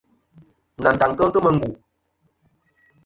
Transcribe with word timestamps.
Nantaŋ 0.81 1.11
kel 1.17 1.29
kemɨ 1.33 1.49
n. 1.53 1.57